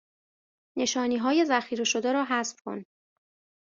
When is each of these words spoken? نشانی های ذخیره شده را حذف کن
نشانی 0.77 1.17
های 1.17 1.45
ذخیره 1.45 1.83
شده 1.83 2.13
را 2.13 2.25
حذف 2.25 2.61
کن 2.61 2.83